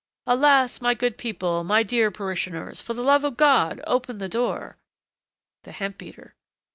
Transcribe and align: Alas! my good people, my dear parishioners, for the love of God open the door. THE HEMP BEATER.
Alas! 0.25 0.81
my 0.81 0.95
good 0.95 1.15
people, 1.15 1.63
my 1.63 1.83
dear 1.83 2.09
parishioners, 2.09 2.81
for 2.81 2.95
the 2.95 3.03
love 3.03 3.23
of 3.23 3.37
God 3.37 3.81
open 3.85 4.17
the 4.17 4.27
door. 4.27 4.79
THE 5.61 5.73
HEMP 5.73 5.99
BEATER. 5.99 6.35